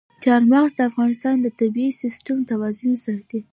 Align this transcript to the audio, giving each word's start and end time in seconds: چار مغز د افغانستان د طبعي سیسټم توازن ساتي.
چار 0.23 0.41
مغز 0.51 0.71
د 0.75 0.79
افغانستان 0.89 1.35
د 1.41 1.47
طبعي 1.59 1.89
سیسټم 2.01 2.37
توازن 2.49 2.93
ساتي. 3.05 3.39